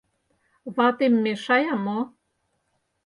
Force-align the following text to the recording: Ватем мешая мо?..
Ватем 0.75 1.13
мешая 1.23 1.73
мо?.. 1.85 1.99